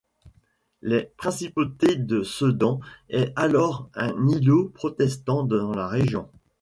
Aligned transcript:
La 0.81 1.03
principauté 1.15 1.95
de 1.95 2.23
Sedan 2.23 2.79
est 3.09 3.31
alors 3.35 3.87
un 3.93 4.15
îlot 4.29 4.69
protestant 4.73 5.43
dans 5.43 5.75
la 5.75 5.87
région. 5.87 6.27